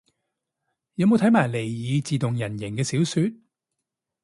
[0.95, 3.31] 有冇睇埋尼爾自動人形嘅小說